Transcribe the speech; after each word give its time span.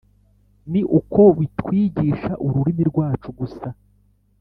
ni 0.71 0.81
uko 0.99 1.21
bitwigisha 1.37 2.31
ururimi 2.45 2.83
rwacu 2.89 3.29
gusa 3.39 3.67